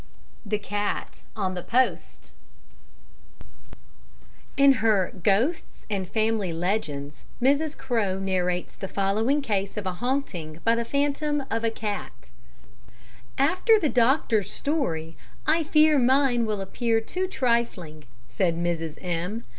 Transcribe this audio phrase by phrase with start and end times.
[0.43, 2.31] The Cat on the Post
[4.57, 7.77] In her Ghosts and Family Legends Mrs.
[7.77, 12.31] Crowe narrates the following case of a haunting by the phantom of a cat:
[13.37, 18.97] "After the doctor's story, I fear mine will appear too trifling," said Mrs.
[19.03, 19.43] M.